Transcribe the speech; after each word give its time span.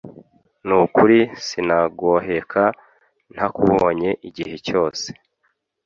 Nukuri 0.65 1.19
sinagoheka 1.45 2.63
ntakubonye 3.33 4.09
igihe 4.27 4.55
cyose 4.67 5.07